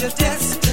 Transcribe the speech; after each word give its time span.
your 0.00 0.10
destiny. 0.10 0.67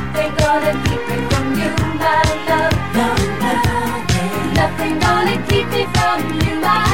Nothing 0.00 0.34
gonna 0.36 0.72
keep 0.84 1.02
me 1.10 1.18
from 1.28 1.46
you, 1.60 1.72
my 2.00 2.22
love. 2.48 2.76
No, 2.96 3.08
nothing. 3.44 4.54
Nothing 4.54 4.98
gonna 4.98 5.36
keep 5.48 5.66
me 5.74 5.84
from 5.94 6.20
you, 6.40 6.60
my 6.60 6.89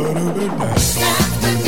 Get 0.00 0.16
up 0.16 1.59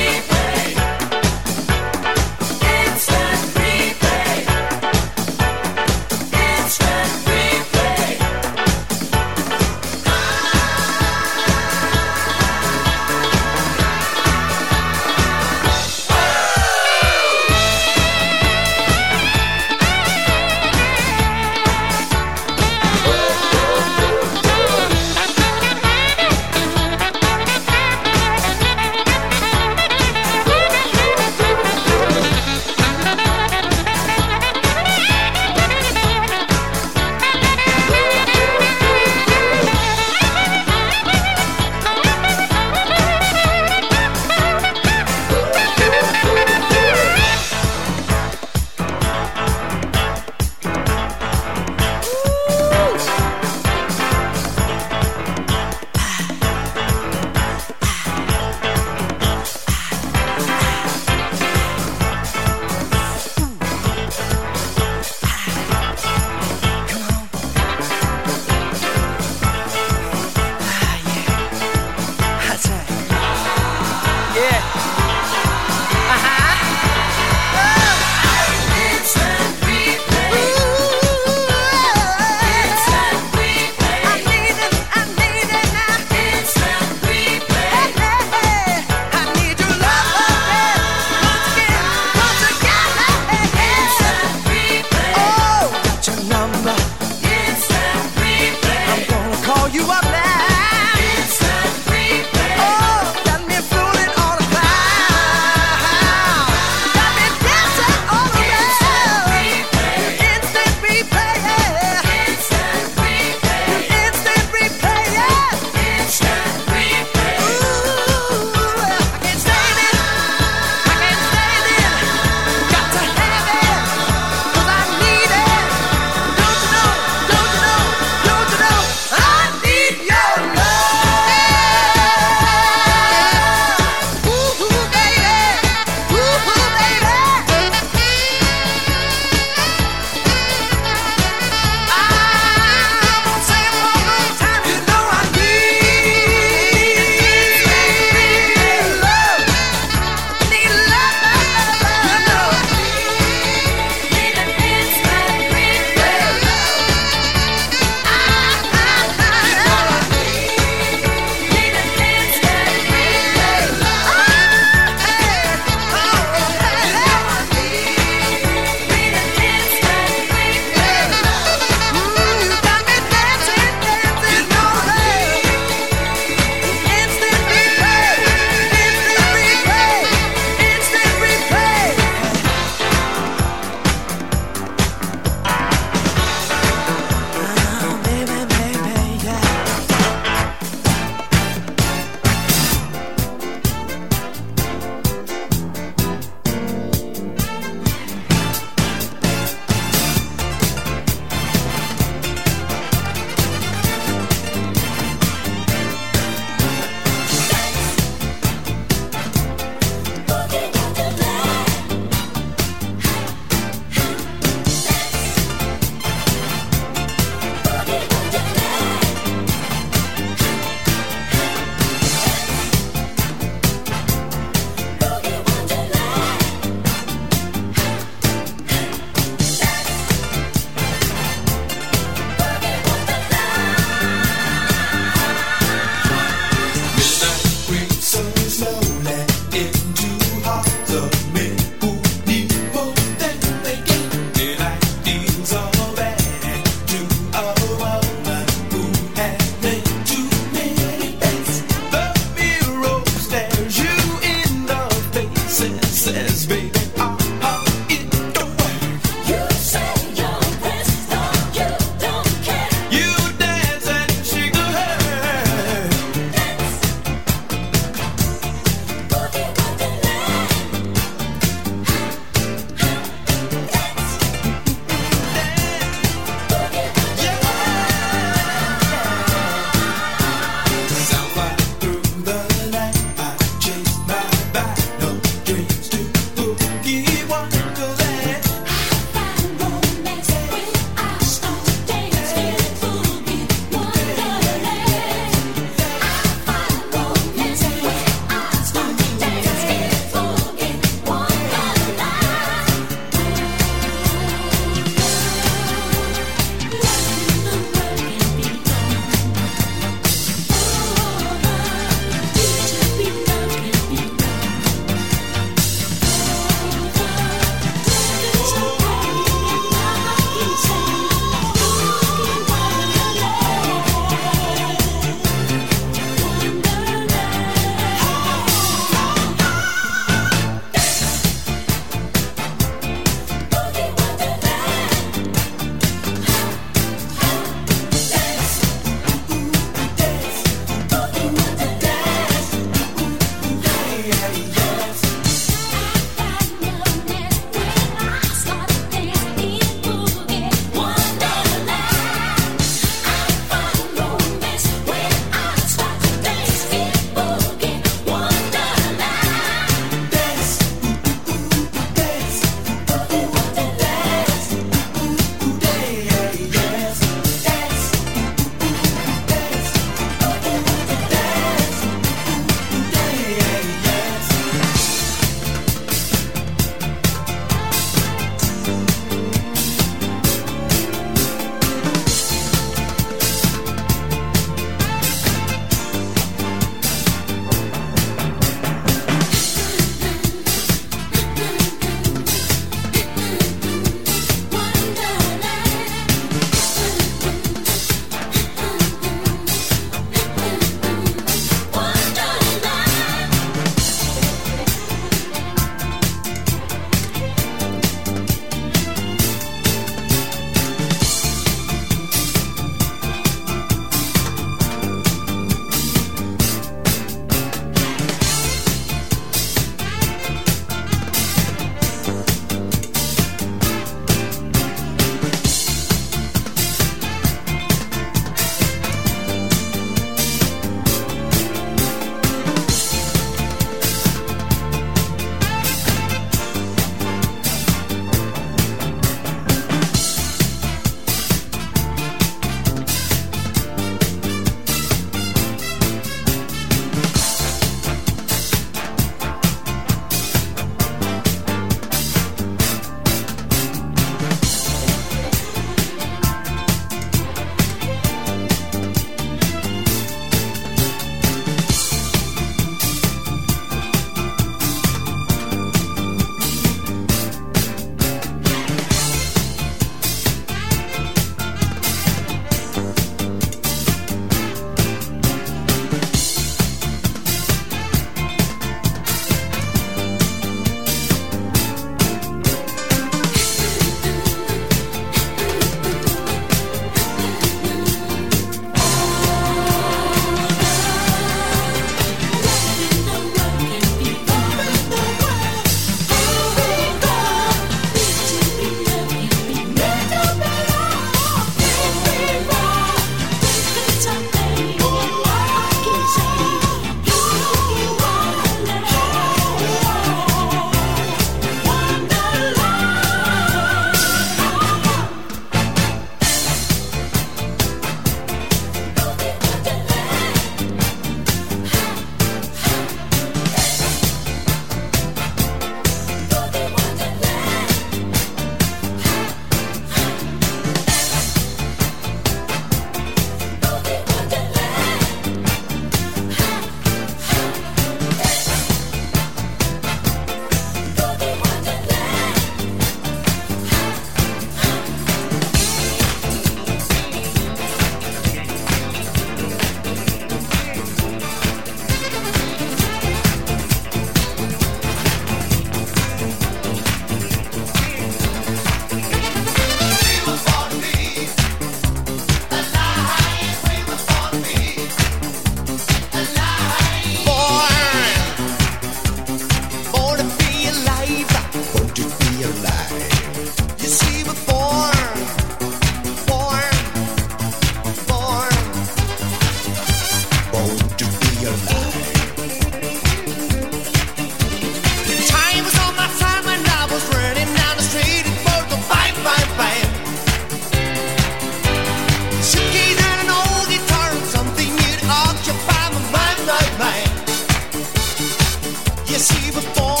for 599.73 600.00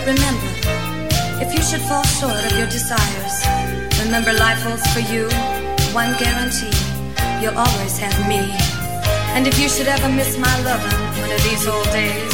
But 0.00 0.16
remember, 0.16 0.48
if 1.44 1.52
you 1.52 1.60
should 1.60 1.84
fall 1.84 2.02
short 2.04 2.32
of 2.32 2.56
your 2.56 2.72
desires, 2.72 3.36
remember 4.00 4.32
life 4.32 4.64
holds 4.64 4.80
for 4.96 5.04
you 5.12 5.28
one 5.92 6.16
guarantee 6.16 6.72
you'll 7.44 7.52
always 7.52 7.98
have 8.00 8.16
me. 8.24 8.48
And 9.36 9.46
if 9.46 9.60
you 9.60 9.68
should 9.68 9.88
ever 9.88 10.08
miss 10.08 10.38
my 10.38 10.56
loving 10.64 11.00
one 11.20 11.28
of 11.28 11.42
these 11.44 11.68
old 11.68 11.84
days, 11.92 12.32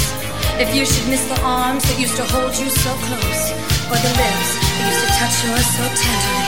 if 0.62 0.74
you 0.78 0.86
should 0.86 1.10
miss 1.10 1.26
the 1.26 1.40
arms 1.42 1.82
that 1.90 1.98
used 1.98 2.14
to 2.22 2.26
hold 2.30 2.54
you 2.54 2.70
so 2.70 2.92
close, 3.10 3.42
or 3.90 3.98
the 3.98 4.14
lips 4.14 4.50
that 4.62 4.86
used 4.86 5.02
to 5.02 5.10
touch 5.18 5.36
yours 5.42 5.66
so 5.74 5.84
tenderly, 5.90 6.46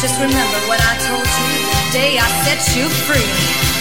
just 0.00 0.16
remember 0.24 0.58
what 0.72 0.80
I 0.80 0.96
told 1.04 1.28
you 1.28 1.52
the 1.68 1.84
day 1.92 2.12
I 2.16 2.28
set 2.48 2.64
you 2.80 2.88
free. 3.04 3.77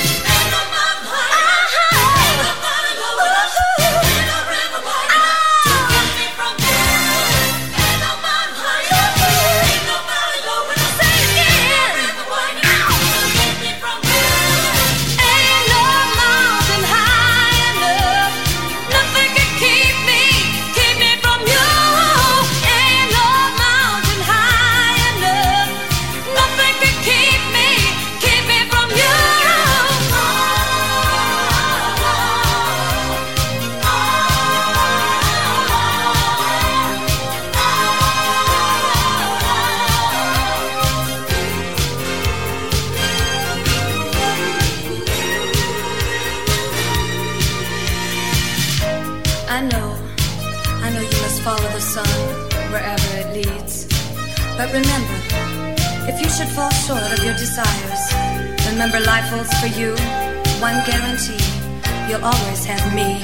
Me. 62.92 63.24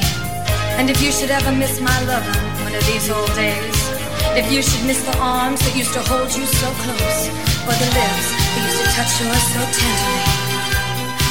And 0.80 0.90
if 0.90 1.02
you 1.04 1.12
should 1.12 1.30
ever 1.30 1.52
miss 1.52 1.82
my 1.82 2.00
loving 2.08 2.44
one 2.64 2.74
of 2.74 2.84
these 2.88 3.12
old 3.12 3.28
days, 3.36 3.76
if 4.40 4.50
you 4.50 4.62
should 4.64 4.86
miss 4.88 5.04
the 5.04 5.18
arms 5.20 5.60
that 5.60 5.76
used 5.76 5.92
to 5.94 6.00
hold 6.08 6.32
you 6.32 6.46
so 6.48 6.68
close, 6.80 7.28
or 7.68 7.76
the 7.76 7.90
lips 7.92 8.28
that 8.32 8.64
used 8.64 8.80
to 8.80 8.88
touch 8.96 9.12
yours 9.20 9.44
so 9.52 9.60
tenderly, 9.68 10.24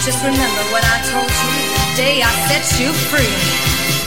just 0.05 0.21
remember 0.21 0.63
what 0.69 0.85
I 0.85 0.97
told 1.09 1.25
you 1.25 1.53
the 1.73 1.89
day 1.97 2.21
I 2.21 2.33
set 2.53 2.65
you 2.77 2.93
free. 3.09 4.02